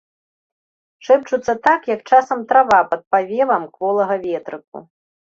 [1.09, 4.77] Шэпчуцца так, як часам трава пад павевам кволага ветрыку.